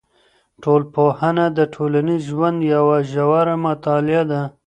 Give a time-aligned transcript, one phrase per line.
[0.63, 4.41] ټولنپوهنه د ټولنیز ژوند یوه ژوره مطالعه ده.